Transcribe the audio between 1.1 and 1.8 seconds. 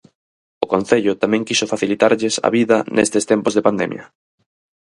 tamén quixo